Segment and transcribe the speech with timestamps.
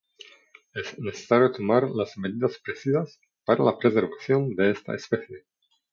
[0.81, 5.45] Es necesario tomar las medidas precisas para la preservación de esta especie.